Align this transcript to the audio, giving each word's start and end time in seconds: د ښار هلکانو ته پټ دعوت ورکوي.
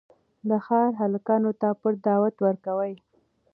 د 0.49 0.51
ښار 0.65 0.89
هلکانو 1.01 1.51
ته 1.61 1.67
پټ 1.81 1.95
دعوت 2.05 2.35
ورکوي. 2.41 2.93